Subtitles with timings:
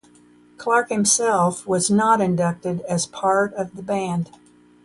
[0.57, 4.31] Clarke himself was not inducted as part of the band.